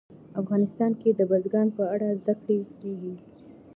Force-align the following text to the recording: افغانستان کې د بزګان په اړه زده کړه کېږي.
افغانستان 0.41 0.91
کې 1.01 1.09
د 1.13 1.21
بزګان 1.29 1.67
په 1.77 1.83
اړه 1.93 2.07
زده 2.21 2.33
کړه 2.41 2.57
کېږي. 2.79 3.13